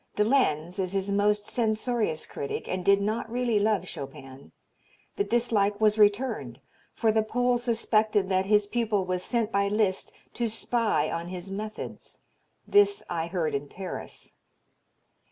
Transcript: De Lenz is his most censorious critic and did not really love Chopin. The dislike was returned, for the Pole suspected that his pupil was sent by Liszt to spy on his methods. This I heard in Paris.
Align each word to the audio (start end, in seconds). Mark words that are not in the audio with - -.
De 0.15 0.23
Lenz 0.23 0.79
is 0.79 0.93
his 0.93 1.11
most 1.11 1.45
censorious 1.45 2.25
critic 2.25 2.67
and 2.67 2.83
did 2.83 2.99
not 2.99 3.31
really 3.31 3.59
love 3.59 3.87
Chopin. 3.87 4.51
The 5.15 5.23
dislike 5.23 5.79
was 5.79 5.99
returned, 5.99 6.59
for 6.95 7.11
the 7.11 7.21
Pole 7.21 7.59
suspected 7.59 8.27
that 8.27 8.47
his 8.47 8.65
pupil 8.65 9.05
was 9.05 9.23
sent 9.23 9.51
by 9.51 9.67
Liszt 9.67 10.11
to 10.33 10.47
spy 10.49 11.11
on 11.11 11.27
his 11.27 11.51
methods. 11.51 12.17
This 12.67 13.03
I 13.11 13.27
heard 13.27 13.53
in 13.53 13.67
Paris. 13.69 14.33